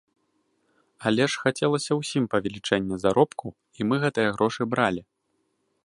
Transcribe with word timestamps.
Але 1.09 1.27
ж 1.33 1.43
хацелася 1.43 1.91
ўсім 2.01 2.23
павелічэння 2.33 2.95
заробку 3.05 3.47
і 3.79 3.89
мы 3.91 3.95
гэтыя 4.07 4.29
грошы 4.39 4.61
бралі! 4.75 5.01